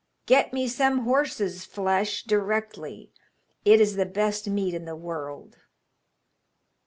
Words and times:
Get 0.25 0.51
me 0.51 0.67
some 0.67 1.03
horse's 1.03 1.63
flesh 1.63 2.23
directly 2.23 3.11
it 3.63 3.79
is 3.79 3.97
the 3.97 4.05
best 4.07 4.47
meat 4.49 4.73
in 4.73 4.85
the 4.85 4.95
world!' 4.95 5.57